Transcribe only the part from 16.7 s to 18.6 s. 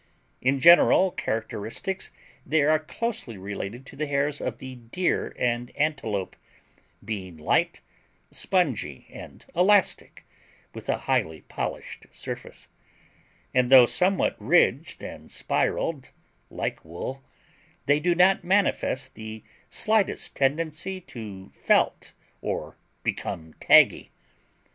wool, they do not